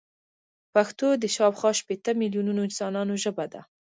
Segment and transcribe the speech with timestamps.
[0.73, 3.61] پښتو د شاوخوا شپيته ميليونه انسانانو ژبه ده.